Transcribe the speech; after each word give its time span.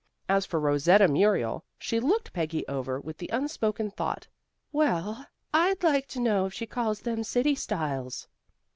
As 0.27 0.47
for 0.47 0.59
Rosetta 0.59 1.07
Muriel, 1.07 1.63
she 1.77 1.99
looked 1.99 2.33
Peggy 2.33 2.67
over 2.67 2.99
with 2.99 3.19
the 3.19 3.29
unspoken 3.31 3.91
thought, 3.91 4.25
"Well, 4.71 5.27
I'd 5.53 5.83
like 5.83 6.07
to 6.07 6.19
know 6.19 6.47
if 6.47 6.53
she 6.55 6.65
calls 6.65 7.01
them 7.01 7.23
city 7.23 7.53
styles." 7.53 8.27